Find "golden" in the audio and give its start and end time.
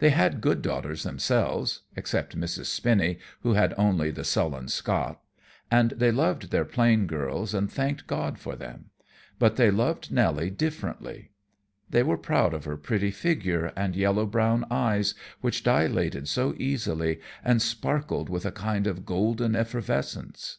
19.06-19.54